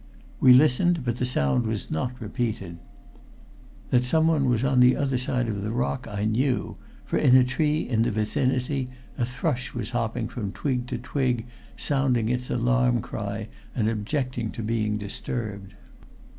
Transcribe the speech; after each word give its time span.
We 0.39 0.51
listened, 0.51 1.05
but 1.05 1.17
the 1.17 1.27
sound 1.27 1.67
was 1.67 1.91
not 1.91 2.19
repeated. 2.19 2.79
That 3.91 4.03
someone 4.03 4.49
was 4.49 4.63
on 4.63 4.79
the 4.79 4.95
other 4.95 5.19
side 5.19 5.47
of 5.47 5.61
the 5.61 5.69
rock 5.71 6.07
I 6.09 6.25
knew, 6.25 6.77
for 7.05 7.17
in 7.19 7.35
a 7.35 7.43
tree 7.43 7.81
in 7.87 8.01
the 8.01 8.09
vicinity 8.09 8.89
a 9.15 9.25
thrush 9.27 9.75
was 9.75 9.91
hopping 9.91 10.27
from 10.27 10.53
twig 10.53 10.87
to 10.87 10.97
twig, 10.97 11.45
sounding 11.77 12.29
its 12.29 12.49
alarm 12.49 13.03
cry 13.03 13.47
and 13.75 13.87
objecting 13.87 14.49
to 14.53 14.63
being 14.63 14.97
disturbed. 14.97 15.75